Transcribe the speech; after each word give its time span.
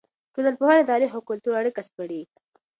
ټولنپوهنه 0.33 0.81
د 0.83 0.89
تاریخ 0.91 1.11
او 1.15 1.21
کلتور 1.29 1.53
اړیکه 1.61 1.81
سپړي. 1.87 2.21